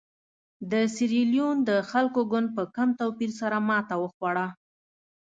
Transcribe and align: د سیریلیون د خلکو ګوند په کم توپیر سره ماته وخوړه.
د 0.71 0.73
سیریلیون 0.95 1.55
د 1.69 1.71
خلکو 1.91 2.21
ګوند 2.31 2.47
په 2.57 2.63
کم 2.75 2.89
توپیر 2.99 3.31
سره 3.39 3.57
ماته 3.67 3.95
وخوړه. 3.99 4.47